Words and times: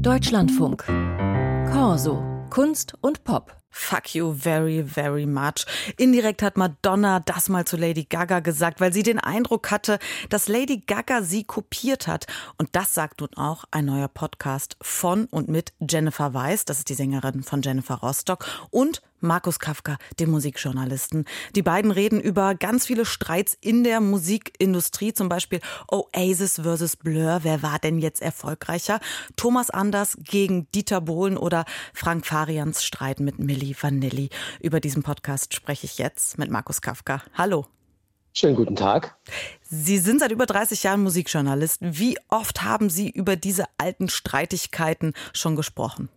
Deutschlandfunk. 0.00 0.84
Corso. 1.72 2.22
Kunst 2.48 2.94
und 3.00 3.22
Pop. 3.24 3.54
Fuck 3.70 4.14
you 4.14 4.32
very, 4.32 4.82
very 4.82 5.26
much. 5.26 5.66
Indirekt 5.96 6.42
hat 6.42 6.56
Madonna 6.56 7.20
das 7.20 7.48
mal 7.48 7.66
zu 7.66 7.76
Lady 7.76 8.04
Gaga 8.04 8.40
gesagt, 8.40 8.80
weil 8.80 8.92
sie 8.92 9.02
den 9.02 9.18
Eindruck 9.18 9.70
hatte, 9.70 9.98
dass 10.28 10.48
Lady 10.48 10.82
Gaga 10.86 11.22
sie 11.22 11.44
kopiert 11.44 12.06
hat. 12.06 12.26
Und 12.58 12.70
das 12.72 12.94
sagt 12.94 13.20
nun 13.20 13.34
auch 13.36 13.64
ein 13.70 13.84
neuer 13.84 14.08
Podcast 14.08 14.76
von 14.82 15.26
und 15.26 15.48
mit 15.48 15.72
Jennifer 15.80 16.34
Weiss, 16.34 16.64
das 16.64 16.78
ist 16.78 16.88
die 16.88 16.94
Sängerin 16.94 17.42
von 17.42 17.62
Jennifer 17.62 17.96
Rostock, 17.96 18.46
und 18.70 19.02
Markus 19.20 19.58
Kafka, 19.58 19.96
dem 20.18 20.30
Musikjournalisten. 20.30 21.24
Die 21.54 21.62
beiden 21.62 21.90
reden 21.90 22.20
über 22.20 22.54
ganz 22.54 22.86
viele 22.86 23.04
Streits 23.04 23.56
in 23.60 23.84
der 23.84 24.00
Musikindustrie, 24.00 25.12
zum 25.12 25.28
Beispiel 25.28 25.60
Oasis 25.88 26.60
versus 26.62 26.96
Blur. 26.96 27.40
Wer 27.42 27.62
war 27.62 27.78
denn 27.78 27.98
jetzt 27.98 28.22
erfolgreicher? 28.22 29.00
Thomas 29.36 29.70
Anders 29.70 30.16
gegen 30.22 30.70
Dieter 30.72 31.00
Bohlen 31.00 31.36
oder 31.36 31.64
Frank 31.94 32.26
Farians 32.26 32.82
Streit 32.82 33.20
mit 33.20 33.38
Milli 33.38 33.76
Vanilli. 33.80 34.30
Über 34.60 34.80
diesen 34.80 35.02
Podcast 35.02 35.54
spreche 35.54 35.86
ich 35.86 35.98
jetzt 35.98 36.38
mit 36.38 36.50
Markus 36.50 36.80
Kafka. 36.80 37.22
Hallo. 37.34 37.66
Schönen 38.32 38.54
guten 38.54 38.76
Tag. 38.76 39.16
Sie 39.62 39.98
sind 39.98 40.20
seit 40.20 40.30
über 40.30 40.46
30 40.46 40.84
Jahren 40.84 41.02
Musikjournalist. 41.02 41.78
Wie 41.80 42.16
oft 42.28 42.62
haben 42.62 42.88
Sie 42.88 43.10
über 43.10 43.36
diese 43.36 43.64
alten 43.76 44.08
Streitigkeiten 44.08 45.14
schon 45.32 45.56
gesprochen? 45.56 46.08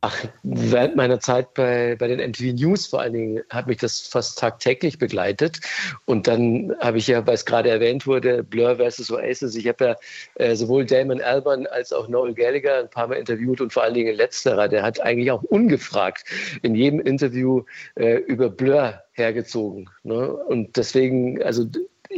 Ach, 0.00 0.24
während 0.44 0.94
meiner 0.94 1.18
Zeit 1.18 1.54
bei, 1.54 1.96
bei 1.98 2.06
den 2.06 2.20
MTV 2.20 2.54
News 2.54 2.86
vor 2.86 3.00
allen 3.00 3.14
Dingen 3.14 3.42
hat 3.50 3.66
mich 3.66 3.78
das 3.78 4.00
fast 4.00 4.38
tagtäglich 4.38 4.98
begleitet. 4.98 5.58
Und 6.04 6.28
dann 6.28 6.72
habe 6.78 6.98
ich 6.98 7.08
ja, 7.08 7.26
weil 7.26 7.34
es 7.34 7.44
gerade 7.44 7.68
erwähnt 7.68 8.06
wurde, 8.06 8.44
Blur 8.44 8.76
versus 8.76 9.10
Oasis. 9.10 9.56
Ich 9.56 9.66
habe 9.66 9.84
ja 9.84 9.96
äh, 10.36 10.54
sowohl 10.54 10.86
Damon 10.86 11.20
Albarn 11.20 11.66
als 11.66 11.92
auch 11.92 12.06
Noel 12.06 12.34
Gallagher 12.34 12.78
ein 12.78 12.90
paar 12.90 13.08
Mal 13.08 13.16
interviewt 13.16 13.60
und 13.60 13.72
vor 13.72 13.82
allen 13.82 13.94
Dingen 13.94 14.14
letzterer, 14.14 14.68
der 14.68 14.84
hat 14.84 15.00
eigentlich 15.00 15.32
auch 15.32 15.42
ungefragt 15.42 16.24
in 16.62 16.76
jedem 16.76 17.00
Interview 17.00 17.64
äh, 17.96 18.18
über 18.18 18.50
Blur 18.50 19.02
hergezogen. 19.14 19.90
Ne? 20.04 20.32
Und 20.32 20.76
deswegen, 20.76 21.42
also 21.42 21.66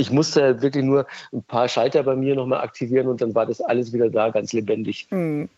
ich 0.00 0.10
musste 0.10 0.62
wirklich 0.62 0.84
nur 0.84 1.06
ein 1.32 1.42
paar 1.42 1.68
Schalter 1.68 2.02
bei 2.02 2.16
mir 2.16 2.34
nochmal 2.34 2.62
aktivieren 2.62 3.06
und 3.06 3.20
dann 3.20 3.34
war 3.34 3.46
das 3.46 3.60
alles 3.60 3.92
wieder 3.92 4.08
da, 4.08 4.30
ganz 4.30 4.52
lebendig. 4.52 5.06
Hm. 5.10 5.48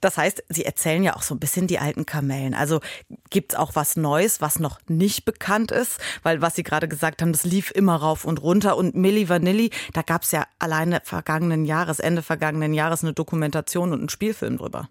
Das 0.00 0.16
heißt, 0.16 0.42
Sie 0.48 0.64
erzählen 0.64 1.02
ja 1.04 1.14
auch 1.14 1.22
so 1.22 1.34
ein 1.34 1.38
bisschen 1.38 1.66
die 1.66 1.78
alten 1.78 2.06
Kamellen. 2.06 2.54
Also 2.54 2.80
gibt 3.28 3.52
es 3.52 3.58
auch 3.58 3.72
was 3.74 3.96
Neues, 3.96 4.40
was 4.40 4.58
noch 4.58 4.80
nicht 4.88 5.24
bekannt 5.24 5.70
ist? 5.70 6.00
Weil 6.22 6.42
was 6.42 6.56
Sie 6.56 6.62
gerade 6.62 6.88
gesagt 6.88 7.22
haben, 7.22 7.32
das 7.32 7.44
lief 7.44 7.70
immer 7.70 7.96
rauf 7.96 8.24
und 8.24 8.42
runter. 8.42 8.76
Und 8.76 8.96
Milli 8.96 9.28
Vanilli, 9.28 9.70
da 9.92 10.02
gab 10.02 10.22
es 10.22 10.32
ja 10.32 10.44
alleine 10.58 11.02
vergangenen 11.04 11.64
Jahres, 11.64 12.00
Ende 12.00 12.22
vergangenen 12.22 12.74
Jahres 12.74 13.04
eine 13.04 13.12
Dokumentation 13.12 13.92
und 13.92 14.00
einen 14.00 14.08
Spielfilm 14.08 14.56
drüber. 14.56 14.88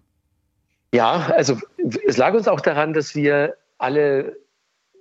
Ja, 0.94 1.30
also 1.36 1.58
es 2.06 2.16
lag 2.16 2.34
uns 2.34 2.48
auch 2.48 2.60
daran, 2.60 2.94
dass 2.94 3.14
wir 3.14 3.56
alle 3.78 4.36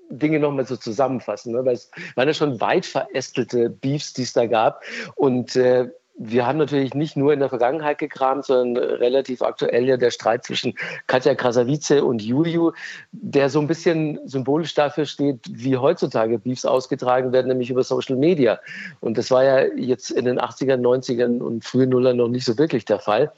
Dinge 0.10 0.40
nochmal 0.40 0.66
so 0.66 0.76
zusammenfassen, 0.76 1.54
ne? 1.54 1.66
weil 1.66 1.74
es 1.74 1.92
waren 2.16 2.28
ja 2.28 2.34
schon 2.34 2.60
weit 2.62 2.86
verästelte 2.86 3.70
Beefs, 3.70 4.14
die 4.14 4.24
es 4.24 4.34
da 4.34 4.48
gab. 4.48 4.84
Und 5.16 5.56
äh, 5.56 5.90
wir 6.22 6.46
haben 6.46 6.58
natürlich 6.58 6.94
nicht 6.94 7.16
nur 7.16 7.32
in 7.32 7.40
der 7.40 7.48
Vergangenheit 7.48 7.98
gekramt, 7.98 8.46
sondern 8.46 8.84
relativ 8.84 9.42
aktuell 9.42 9.86
ja 9.86 9.96
der 9.96 10.12
Streit 10.12 10.44
zwischen 10.44 10.74
Katja 11.08 11.34
Krasavice 11.34 12.02
und 12.02 12.22
Juju, 12.22 12.74
der 13.14 13.50
so 13.50 13.62
ein 13.62 13.68
bisschen 13.68 14.20
symbolisch 14.28 14.74
dafür 14.74 15.06
steht, 15.06 15.40
wie 15.50 15.78
heutzutage 15.78 16.38
Beefs 16.38 16.66
ausgetragen 16.66 17.32
werden, 17.32 17.48
nämlich 17.48 17.70
über 17.70 17.84
Social 17.84 18.18
Media. 18.18 18.60
Und 19.00 19.18
das 19.18 19.32
war 19.32 19.46
ja 19.46 19.74
jetzt 19.78 20.12
in 20.12 20.26
den 20.26 20.40
80ern, 20.40 20.82
90ern 20.82 21.40
und 21.40 21.64
frühen 21.64 21.90
Nullern 21.90 22.18
noch 22.18 22.28
nicht 22.28 22.44
so 22.44 22.58
wirklich 22.58 22.84
der 22.84 23.00
Fall. 23.00 23.32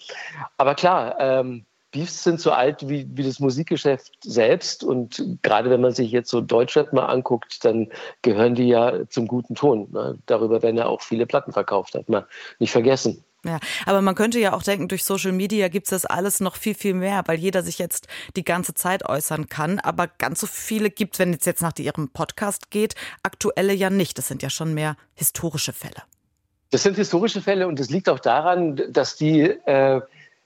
Aber 0.57 0.73
klar, 0.73 1.17
ähm, 1.19 1.65
Beefs 1.91 2.23
sind 2.23 2.39
so 2.39 2.51
alt 2.51 2.87
wie, 2.87 3.07
wie 3.13 3.23
das 3.23 3.39
Musikgeschäft 3.39 4.13
selbst. 4.23 4.83
Und 4.83 5.23
gerade 5.41 5.69
wenn 5.69 5.81
man 5.81 5.91
sich 5.91 6.11
jetzt 6.11 6.29
so 6.29 6.41
Deutschrap 6.41 6.93
mal 6.93 7.05
anguckt, 7.05 7.63
dann 7.65 7.89
gehören 8.21 8.55
die 8.55 8.67
ja 8.67 9.07
zum 9.09 9.27
guten 9.27 9.55
Ton. 9.55 9.89
Ne? 9.91 10.17
Darüber 10.25 10.61
werden 10.61 10.77
ja 10.77 10.85
auch 10.85 11.01
viele 11.01 11.25
Platten 11.25 11.51
verkauft, 11.51 11.95
hat 11.95 12.09
man 12.09 12.23
nicht 12.59 12.71
vergessen. 12.71 13.23
Ja, 13.43 13.59
aber 13.87 14.01
man 14.01 14.13
könnte 14.13 14.39
ja 14.39 14.53
auch 14.53 14.61
denken, 14.61 14.87
durch 14.87 15.03
Social 15.03 15.31
Media 15.31 15.67
gibt 15.67 15.87
es 15.87 15.89
das 15.89 16.05
alles 16.05 16.41
noch 16.41 16.55
viel, 16.55 16.75
viel 16.75 16.93
mehr, 16.93 17.23
weil 17.25 17.39
jeder 17.39 17.63
sich 17.63 17.79
jetzt 17.79 18.07
die 18.35 18.43
ganze 18.43 18.75
Zeit 18.75 19.03
äußern 19.07 19.49
kann. 19.49 19.79
Aber 19.79 20.07
ganz 20.07 20.41
so 20.41 20.47
viele 20.47 20.91
gibt 20.91 21.15
es, 21.15 21.19
wenn 21.19 21.33
es 21.33 21.45
jetzt 21.45 21.61
nach 21.61 21.73
Ihrem 21.79 22.09
Podcast 22.09 22.69
geht, 22.69 22.93
aktuelle 23.23 23.73
ja 23.73 23.89
nicht. 23.89 24.17
Das 24.17 24.27
sind 24.27 24.43
ja 24.43 24.51
schon 24.51 24.75
mehr 24.75 24.95
historische 25.15 25.73
Fälle. 25.73 26.03
Das 26.69 26.83
sind 26.83 26.95
historische 26.95 27.41
Fälle 27.41 27.67
und 27.67 27.79
es 27.79 27.89
liegt 27.89 28.07
auch 28.07 28.19
daran, 28.19 28.79
dass 28.89 29.15
die 29.15 29.41
äh, 29.41 30.01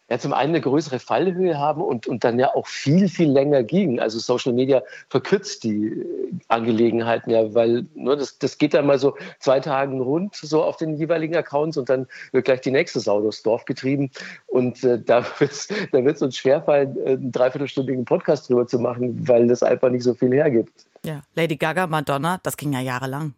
ja 0.10 0.20
zum 0.20 0.34
einen 0.34 0.50
eine 0.50 0.62
größere 0.62 1.00
Fallhöhe 1.00 1.58
haben 1.58 1.82
und, 1.82 2.06
und 2.06 2.24
dann 2.24 2.38
ja 2.38 2.54
auch 2.54 2.68
viel, 2.68 3.10
viel 3.10 3.30
länger 3.30 3.64
ging. 3.64 4.00
Also 4.00 4.20
Social 4.20 4.54
Media 4.54 4.84
verkürzt 5.10 5.64
die 5.64 5.88
äh, 5.88 6.32
Angelegenheiten 6.48 7.32
ja, 7.32 7.54
weil 7.56 7.86
ne, 7.96 8.16
das, 8.16 8.38
das 8.38 8.58
geht 8.58 8.76
dann 8.76 8.86
mal 8.86 9.00
so 9.00 9.16
zwei 9.40 9.60
Tagen 9.60 10.02
rund 10.02 10.36
so 10.36 10.64
auf 10.64 10.78
den 10.78 10.96
jeweiligen 10.96 11.36
Accounts 11.36 11.78
und 11.78 11.90
dann 11.90 12.08
wird 12.32 12.46
gleich 12.46 12.62
die 12.62 12.72
nächste 12.72 13.00
Sau 13.00 13.20
durchs 13.22 13.42
Dorf 13.42 13.66
getrieben. 13.66 14.12
Und 14.46 14.84
äh, 14.84 15.02
da 15.02 15.26
wird 15.40 15.52
es 15.52 15.68
da 15.92 16.04
wird's 16.04 16.22
uns 16.22 16.38
schwerfallen, 16.38 16.96
äh, 16.98 17.14
einen 17.14 17.32
dreiviertelstündigen 17.32 18.06
Podcast 18.06 18.50
drüber 18.50 18.68
zu 18.68 18.78
machen, 18.78 19.28
weil 19.28 19.48
das 19.48 19.64
einfach 19.64 19.90
nicht 19.90 20.04
so 20.04 20.14
viel 20.14 20.32
hergibt. 20.34 20.86
Ja, 21.04 21.22
Lady 21.34 21.56
Gaga, 21.56 21.88
Madonna, 21.88 22.40
das 22.44 22.58
ging 22.58 22.74
ja 22.74 22.80
jahrelang. 22.80 23.34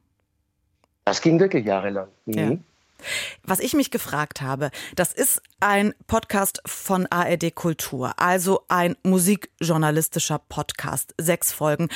Das 1.06 1.22
ging 1.22 1.40
wirklich 1.40 1.66
jahrelang. 1.66 2.08
Mhm. 2.26 2.34
Ja. 2.34 2.58
Was 3.44 3.60
ich 3.60 3.74
mich 3.74 3.92
gefragt 3.92 4.42
habe, 4.42 4.72
das 4.96 5.14
ist 5.14 5.42
ein 5.60 5.94
Podcast 6.08 6.62
von 6.66 7.08
ARD 7.08 7.54
Kultur, 7.56 8.14
also 8.18 8.64
ein 8.68 8.96
musikjournalistischer 9.04 10.40
Podcast, 10.50 11.14
sechs 11.18 11.52
Folgen. 11.52 11.90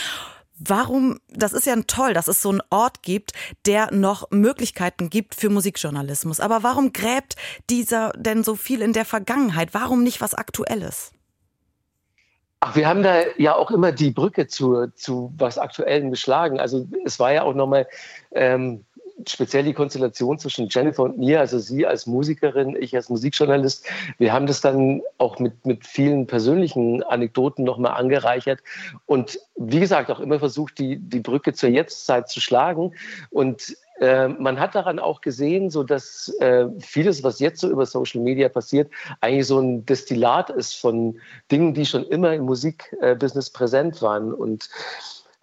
Warum, 0.63 1.19
das 1.29 1.53
ist 1.53 1.65
ja 1.65 1.75
toll, 1.87 2.13
dass 2.13 2.27
es 2.27 2.41
so 2.41 2.49
einen 2.49 2.61
Ort 2.69 3.01
gibt, 3.01 3.31
der 3.65 3.91
noch 3.91 4.29
Möglichkeiten 4.29 5.09
gibt 5.09 5.33
für 5.33 5.49
Musikjournalismus. 5.49 6.39
Aber 6.39 6.61
warum 6.61 6.93
gräbt 6.93 7.35
dieser 7.71 8.11
denn 8.11 8.43
so 8.43 8.55
viel 8.55 8.83
in 8.83 8.93
der 8.93 9.05
Vergangenheit? 9.05 9.73
Warum 9.73 10.03
nicht 10.03 10.21
was 10.21 10.35
Aktuelles? 10.35 11.13
Ach, 12.63 12.75
wir 12.75 12.87
haben 12.87 13.01
da 13.01 13.23
ja 13.39 13.55
auch 13.55 13.71
immer 13.71 13.91
die 13.91 14.11
Brücke 14.11 14.45
zu, 14.45 14.85
zu 14.93 15.33
was 15.35 15.57
Aktuellem 15.57 16.11
geschlagen. 16.11 16.59
Also 16.59 16.87
es 17.05 17.19
war 17.19 17.33
ja 17.33 17.41
auch 17.41 17.55
nochmal 17.55 17.87
ähm, 18.31 18.85
speziell 19.27 19.63
die 19.63 19.73
Konstellation 19.73 20.39
zwischen 20.39 20.67
Jennifer 20.69 21.03
und 21.03 21.17
mir, 21.17 21.39
also 21.39 21.59
sie 21.59 21.85
als 21.85 22.07
Musikerin, 22.07 22.75
ich 22.79 22.95
als 22.95 23.09
Musikjournalist, 23.09 23.85
wir 24.17 24.33
haben 24.33 24.47
das 24.47 24.61
dann 24.61 25.01
auch 25.17 25.39
mit, 25.39 25.65
mit 25.65 25.85
vielen 25.85 26.27
persönlichen 26.27 27.03
Anekdoten 27.03 27.63
nochmal 27.63 27.93
angereichert 27.93 28.59
und 29.05 29.39
wie 29.55 29.79
gesagt 29.79 30.09
auch 30.09 30.19
immer 30.19 30.39
versucht, 30.39 30.79
die, 30.79 30.97
die 30.97 31.19
Brücke 31.19 31.53
zur 31.53 31.69
Jetztzeit 31.69 32.29
zu 32.29 32.41
schlagen 32.41 32.93
und 33.29 33.75
äh, 34.01 34.29
man 34.29 34.59
hat 34.59 34.73
daran 34.73 34.97
auch 34.97 35.21
gesehen, 35.21 35.69
so 35.69 35.83
dass 35.83 36.27
äh, 36.39 36.67
vieles, 36.79 37.23
was 37.23 37.39
jetzt 37.39 37.61
so 37.61 37.69
über 37.69 37.85
Social 37.85 38.19
Media 38.19 38.49
passiert, 38.49 38.91
eigentlich 39.21 39.45
so 39.45 39.59
ein 39.59 39.85
Destillat 39.85 40.49
ist 40.49 40.73
von 40.73 41.19
Dingen, 41.51 41.75
die 41.75 41.85
schon 41.85 42.05
immer 42.05 42.33
im 42.33 42.45
Musikbusiness 42.45 43.51
präsent 43.51 44.01
waren. 44.01 44.33
Und 44.33 44.69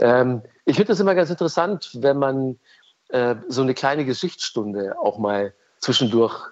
ähm, 0.00 0.42
ich 0.64 0.74
finde 0.74 0.88
das 0.88 0.98
immer 0.98 1.14
ganz 1.14 1.30
interessant, 1.30 1.90
wenn 2.00 2.18
man 2.18 2.58
äh, 3.08 3.36
so 3.48 3.62
eine 3.62 3.74
kleine 3.74 4.04
Geschichtsstunde 4.04 4.96
auch 5.00 5.18
mal 5.18 5.54
zwischendurch 5.80 6.50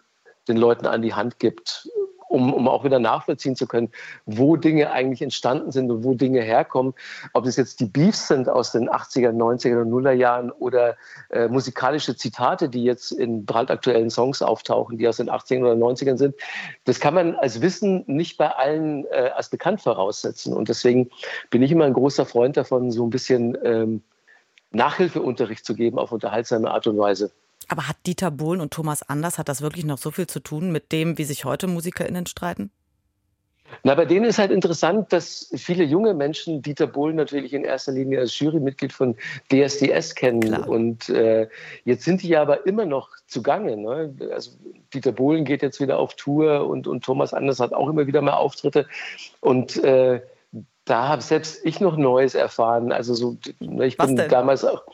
den 0.48 0.56
Leuten 0.56 0.86
an 0.86 1.02
die 1.02 1.14
Hand 1.14 1.38
gibt, 1.38 1.88
um, 2.28 2.52
um 2.52 2.68
auch 2.68 2.84
wieder 2.84 2.98
nachvollziehen 2.98 3.56
zu 3.56 3.66
können, 3.66 3.90
wo 4.24 4.56
Dinge 4.56 4.90
eigentlich 4.90 5.22
entstanden 5.22 5.70
sind 5.70 5.90
und 5.90 6.04
wo 6.04 6.14
Dinge 6.14 6.42
herkommen. 6.42 6.94
Ob 7.32 7.46
es 7.46 7.56
jetzt 7.56 7.80
die 7.80 7.86
Beefs 7.86 8.28
sind 8.28 8.48
aus 8.48 8.72
den 8.72 8.88
80er, 8.88 9.30
90er 9.30 9.82
und 9.82 9.90
Nuller 9.90 10.12
Jahren 10.12 10.50
oder 10.50 10.96
äh, 11.30 11.48
musikalische 11.48 12.16
Zitate, 12.16 12.68
die 12.68 12.84
jetzt 12.84 13.12
in 13.12 13.44
brandaktuellen 13.44 14.10
Songs 14.10 14.42
auftauchen, 14.42 14.98
die 14.98 15.08
aus 15.08 15.18
den 15.18 15.30
80ern 15.30 15.62
oder 15.62 15.72
90ern 15.74 16.16
sind. 16.16 16.34
Das 16.84 17.00
kann 17.00 17.14
man 17.14 17.36
als 17.36 17.60
Wissen 17.60 18.04
nicht 18.06 18.36
bei 18.38 18.48
allen 18.48 19.04
äh, 19.06 19.30
als 19.34 19.48
bekannt 19.48 19.80
voraussetzen. 19.80 20.52
Und 20.52 20.68
deswegen 20.68 21.10
bin 21.50 21.62
ich 21.62 21.70
immer 21.70 21.84
ein 21.84 21.94
großer 21.94 22.26
Freund 22.26 22.56
davon, 22.56 22.90
so 22.90 23.04
ein 23.04 23.10
bisschen 23.10 23.56
ähm, 23.62 24.02
Nachhilfeunterricht 24.76 25.64
zu 25.64 25.74
geben 25.74 25.98
auf 25.98 26.12
unterhaltsame 26.12 26.70
Art 26.70 26.86
und 26.86 26.98
Weise. 26.98 27.32
Aber 27.68 27.88
hat 27.88 27.96
Dieter 28.06 28.30
Bohlen 28.30 28.60
und 28.60 28.72
Thomas 28.72 29.02
Anders, 29.02 29.38
hat 29.38 29.48
das 29.48 29.60
wirklich 29.60 29.84
noch 29.84 29.98
so 29.98 30.10
viel 30.12 30.26
zu 30.26 30.40
tun 30.40 30.70
mit 30.70 30.92
dem, 30.92 31.18
wie 31.18 31.24
sich 31.24 31.44
heute 31.44 31.66
MusikerInnen 31.66 32.26
streiten? 32.26 32.70
Na, 33.82 33.94
bei 33.94 34.04
denen 34.04 34.24
ist 34.24 34.38
halt 34.38 34.52
interessant, 34.52 35.12
dass 35.12 35.50
viele 35.54 35.84
junge 35.84 36.14
Menschen 36.14 36.62
Dieter 36.62 36.86
Bohlen 36.86 37.16
natürlich 37.16 37.52
in 37.52 37.64
erster 37.64 37.92
Linie 37.92 38.20
als 38.20 38.38
Jurymitglied 38.38 38.92
von 38.92 39.16
DSDS 39.50 40.14
kennen. 40.14 40.40
Klar. 40.40 40.68
Und 40.68 41.08
äh, 41.08 41.48
jetzt 41.84 42.04
sind 42.04 42.22
die 42.22 42.28
ja 42.28 42.42
aber 42.42 42.66
immer 42.66 42.84
noch 42.84 43.10
zugange. 43.26 43.76
Ne? 43.76 44.14
Also 44.32 44.52
Dieter 44.94 45.12
Bohlen 45.12 45.44
geht 45.44 45.62
jetzt 45.62 45.80
wieder 45.80 45.98
auf 45.98 46.14
Tour 46.14 46.68
und, 46.68 46.86
und 46.86 47.04
Thomas 47.04 47.34
Anders 47.34 47.58
hat 47.58 47.72
auch 47.72 47.88
immer 47.88 48.06
wieder 48.06 48.22
mal 48.22 48.34
Auftritte. 48.34 48.86
Und 49.40 49.82
äh, 49.82 50.20
da 50.86 51.08
habe 51.08 51.20
selbst 51.20 51.60
ich 51.64 51.80
noch 51.80 51.96
Neues 51.96 52.34
erfahren. 52.34 52.92
Also 52.92 53.12
so, 53.14 53.36
ne, 53.60 53.86
ich 53.86 53.98
Was 53.98 54.06
bin 54.06 54.16
denn? 54.16 54.30
damals 54.30 54.64
auch. 54.64 54.84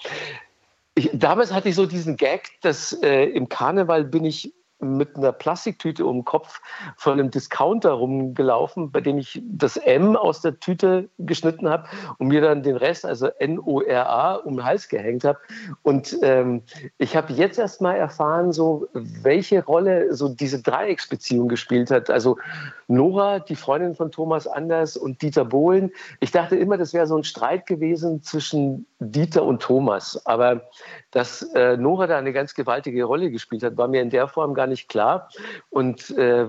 Ich, 0.94 1.11
damals 1.12 1.53
hatte 1.53 1.69
ich 1.69 1.75
so 1.75 1.87
diesen 1.87 2.17
Gag, 2.17 2.50
dass 2.62 2.93
äh, 3.03 3.25
im 3.27 3.49
Karneval 3.49 4.05
bin 4.05 4.25
ich 4.25 4.53
mit 4.82 5.17
einer 5.17 5.32
Plastiktüte 5.32 6.05
um 6.05 6.19
den 6.19 6.25
Kopf 6.25 6.61
von 6.96 7.14
einem 7.14 7.31
Discounter 7.31 7.93
rumgelaufen, 7.93 8.90
bei 8.90 9.00
dem 9.00 9.19
ich 9.19 9.40
das 9.44 9.76
M 9.76 10.17
aus 10.17 10.40
der 10.40 10.58
Tüte 10.61 11.08
geschnitten 11.19 11.69
habe 11.69 11.88
und 12.19 12.29
mir 12.29 12.40
dann 12.40 12.62
den 12.62 12.76
Rest, 12.76 13.05
also 13.05 13.29
N-O-R-A, 13.38 14.34
um 14.37 14.56
den 14.56 14.64
Hals 14.64 14.88
gehängt 14.88 15.25
habe. 15.25 15.38
Und 15.82 16.17
ähm, 16.23 16.62
ich 16.99 17.17
habe 17.17 17.32
jetzt 17.32 17.58
erst 17.58 17.81
mal 17.81 17.94
erfahren, 17.94 18.52
so 18.52 18.88
welche 18.93 19.64
Rolle 19.64 20.14
so 20.14 20.29
diese 20.29 20.61
Dreiecksbeziehung 20.61 21.49
gespielt 21.49 21.90
hat. 21.90 22.11
Also 22.11 22.37
Nora, 22.88 23.38
die 23.38 23.56
Freundin 23.56 23.94
von 23.94 24.11
Thomas 24.11 24.46
Anders 24.46 24.96
und 24.96 25.23
Dieter 25.23 25.44
Bohlen. 25.44 25.90
Ich 26.20 26.31
dachte 26.31 26.56
immer, 26.56 26.76
das 26.76 26.93
wäre 26.93 27.06
so 27.06 27.17
ein 27.17 27.25
Streit 27.25 27.67
gewesen 27.67 28.23
zwischen 28.23 28.87
Dieter 29.00 29.44
und 29.44 29.62
Thomas. 29.62 30.25
Aber 30.26 30.62
dass 31.11 31.43
äh, 31.55 31.76
Nora 31.76 32.06
da 32.06 32.19
eine 32.19 32.32
ganz 32.32 32.55
gewaltige 32.55 33.05
Rolle 33.05 33.31
gespielt 33.31 33.62
hat, 33.62 33.76
war 33.76 33.88
mir 33.88 34.02
in 34.02 34.11
der 34.11 34.28
Form 34.28 34.55
gar 34.55 34.67
nicht 34.73 34.89
klar. 34.89 35.29
Und 35.71 36.11
äh, 36.17 36.49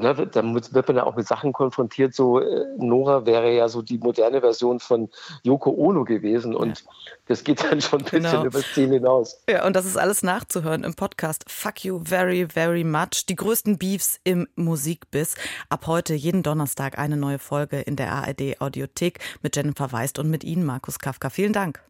ne, 0.00 0.26
dann 0.26 0.54
wird 0.54 0.88
man 0.88 0.96
ja 0.96 1.04
auch 1.04 1.14
mit 1.14 1.26
Sachen 1.26 1.52
konfrontiert. 1.52 2.14
So, 2.14 2.40
äh, 2.40 2.64
Nora 2.78 3.26
wäre 3.26 3.52
ja 3.52 3.68
so 3.68 3.82
die 3.82 3.98
moderne 3.98 4.40
Version 4.40 4.80
von 4.80 5.08
Yoko 5.42 5.70
Ono 5.70 6.04
gewesen. 6.04 6.54
Und 6.54 6.80
ja. 6.80 6.90
das 7.26 7.44
geht 7.44 7.62
dann 7.62 7.80
schon 7.80 8.00
ein 8.00 8.04
bisschen 8.04 8.22
genau. 8.22 8.44
über 8.44 8.58
das 8.58 8.72
Ziel 8.72 8.88
hinaus. 8.88 9.42
Ja, 9.48 9.66
und 9.66 9.76
das 9.76 9.84
ist 9.84 9.96
alles 9.96 10.22
nachzuhören 10.22 10.84
im 10.84 10.94
Podcast 10.94 11.44
Fuck 11.48 11.84
You 11.84 12.00
Very, 12.04 12.48
Very 12.48 12.84
Much. 12.84 13.26
Die 13.28 13.36
größten 13.36 13.78
Beefs 13.78 14.18
im 14.24 14.48
Musikbiss. 14.56 15.36
Ab 15.68 15.86
heute 15.86 16.14
jeden 16.14 16.42
Donnerstag 16.42 16.98
eine 16.98 17.16
neue 17.16 17.38
Folge 17.38 17.80
in 17.80 17.96
der 17.96 18.12
ARD 18.12 18.60
Audiothek 18.60 19.20
mit 19.42 19.54
Jennifer 19.54 19.92
Weist 19.92 20.18
und 20.18 20.30
mit 20.30 20.44
Ihnen, 20.44 20.64
Markus 20.64 20.98
Kafka. 20.98 21.30
Vielen 21.30 21.52
Dank. 21.52 21.80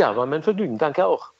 Ja, 0.00 0.16
war 0.16 0.26
mein 0.26 0.42
Vergnügen. 0.42 0.78
Danke 0.78 1.06
auch. 1.06 1.32